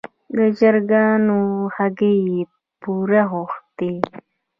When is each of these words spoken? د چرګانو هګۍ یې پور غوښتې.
د 0.35 0.37
چرګانو 0.57 1.39
هګۍ 1.75 2.17
یې 2.31 2.41
پور 2.81 3.09
غوښتې. 3.31 3.93